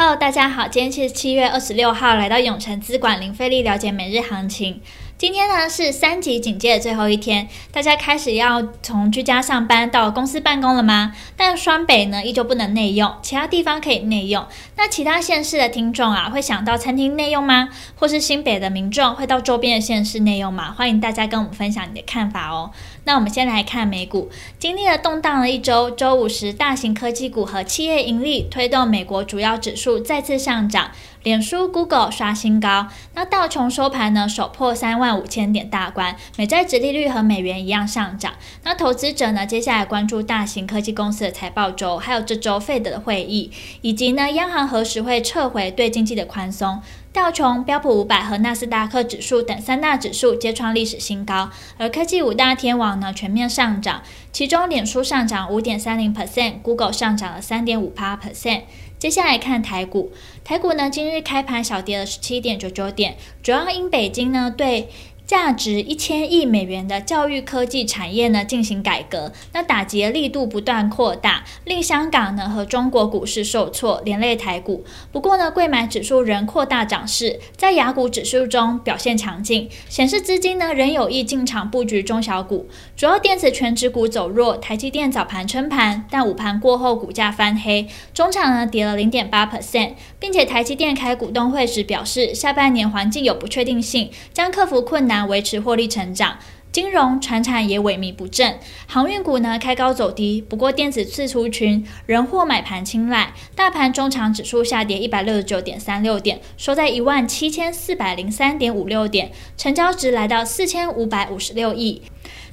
[0.00, 4.80] Hello，大家好，今天是七月二十六号，来到永诚资管零费力了解每日行情。
[5.18, 11.12] 今天呢是三级警戒的最后一天，大家开始要从居家上班到公司办公了吗？
[11.36, 14.46] 但双北呢依旧不能内用，其他地方可以内用。
[14.76, 17.68] 那其他县市的听众啊，会想到餐厅内用吗？
[17.96, 20.72] 或是新北的民众会到周边的县市内用吗？
[20.78, 22.70] 欢迎大家跟我们分享你的看法哦。
[23.02, 30.92] 那我们先来看美股，经历了动荡的一周，周五时大型科技股和企业盈利推动美国主要指数再次上涨。
[31.24, 38.32] 脸书、Google 刷新高，那道琼收盘呢，首破三万五千点大关，美债殖利率和美元一样上涨。
[38.64, 43.50] 那投资者呢，接下来关注大型科技公司的财报周，还有这周费德的会议，
[43.82, 46.80] 以及呢，央行何时会撤回对经济的宽松。
[47.12, 58.62] 道琼、标普五百和纳斯达克指数等三大指数皆创历史新高，而科技五大天王呢，全面上涨，其中脸书上涨五点三零 percent，Google 上涨了三点五八 percent。
[58.98, 60.12] 接下来看台股，
[60.44, 64.88] 台股呢今日开盘小跌了十七点九九点，主要因北京呢对。
[65.28, 74.86] 价值一千亿美元的教育科技产业呢进行改革，那打击力度不断扩大，令香港呢和中国股市受挫，连累台股。
[75.12, 82.66] 不过呢，贵买指数仍扩大涨势，在雅股指数中表现强劲，显示资金呢仍有意进场布局中小股。
[82.96, 95.17] 主要电子权值股走弱，台积电早盘撑盘，但午盘过后股价翻黑，中场呢跌了零点八 percent，并且台积电开股东会时表示，下半年环境有不确定性，将克服困难。
[95.26, 96.38] 维持获利成长，
[96.70, 112.02] 金融、船产也萎靡不振，航运股呢开高走低，不过电子次出群仍获买盘青睐，大盘中场指数下跌一百六十九点三六点，收在一万七千四百零三点五六点，成交值来到四千五百五十六亿。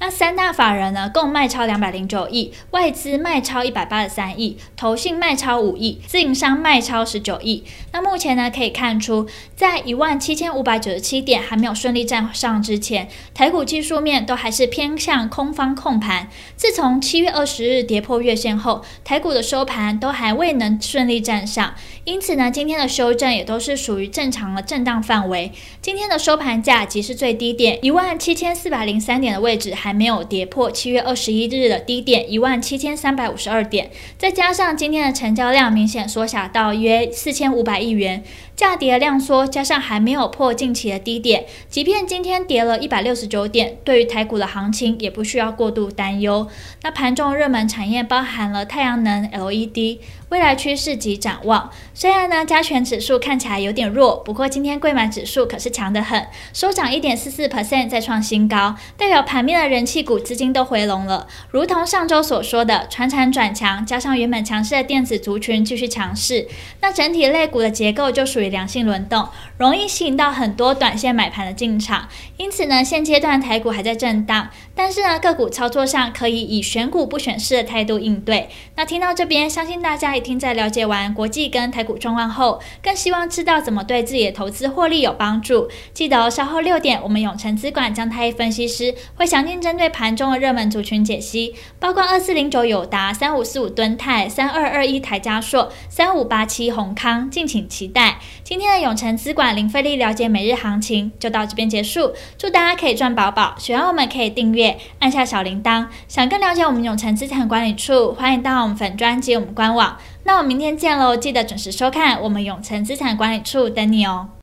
[0.00, 7.62] 那三大法人呢，共卖超两百零九亿，外资卖超一百八十三亿，投信卖超五亿，自营商卖超十九亿。
[7.92, 16.30] 那目前呢，可以看出，在一万七千五百九十七点还没有顺利站上之前，台股技术面都还是偏向空方控盘。
[16.56, 25.52] 自从七月二十日跌破月线后，台股的收盘都还未能顺利站上，因此呢，今天的修正也都是属于正常的震荡范围。
[25.82, 29.89] 今天的收盘价即是最低点一万七千四百零三点的位置还。
[29.90, 38.22] 还没有跌破七月二十一日的低点一万七千三百五十二点，再加上今天的成交量明显缩小到约四千五百亿元，
[38.54, 46.46] 价跌量缩，加上还没有破近期的低点，即便今天跌了一百六十九点，对于台股的行情也不需要过度担忧。
[46.82, 49.98] 那盘中热门产业包含了太阳能、LED。
[50.30, 61.26] 未来趋势及展望，虽然呢加权指数看起来有点弱，不过今天柜买指数可是强得很，收涨一点四四 percent，再创新高，代表盘面的人人气股资金都回笼了。
[61.50, 66.46] 如同上周所说的，传产转强，加上原本强势的电子族群继续强势，
[66.82, 69.26] 那整体类股的结构就属于良性轮动，
[69.56, 72.06] 容易吸引到很多短线买盘的进场。
[72.36, 78.50] 因此呢，现阶段台股还在震荡，但是呢个股操作上可以以选股不选市的态度应对。
[78.76, 80.10] 那听到这边，相信大家。
[80.20, 85.70] 听在了解完国际跟台股状况后，更希望知道怎么对自己的投资获利有帮助。
[85.94, 98.18] 记得哦，稍后六点，我们永诚资管姜太一分析师会详尽针对盘中的热门族群解析，包括二四零九友达、三五四五敦泰、三二二一台加硕、三五八七宏康，敬请期待。
[98.42, 103.54] 今天的永诚资管零费力了解每日行情就到这边结束，祝大家可以赚饱饱。
[103.58, 105.86] 喜欢我们可以订阅，按下小铃铛。
[106.08, 109.96] 想更了解我们永诚资产管理处，欢迎到我们粉专及我们官网。
[110.24, 111.16] 那我们明天见喽！
[111.16, 114.39] 记得准时收看我们永诚资产管理处等你哦。